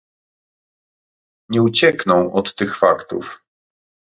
[1.49, 3.43] Nie uciekną od tych faktów